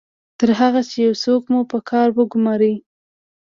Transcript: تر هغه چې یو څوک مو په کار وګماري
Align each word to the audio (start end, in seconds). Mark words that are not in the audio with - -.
تر 0.39 0.49
هغه 0.59 0.81
چې 0.89 0.97
یو 1.05 1.13
څوک 1.23 1.43
مو 1.51 1.61
په 1.71 1.77
کار 1.89 2.07
وګماري 2.17 2.75